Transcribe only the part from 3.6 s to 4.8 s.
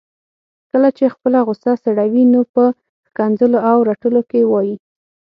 او رټلو کي وايي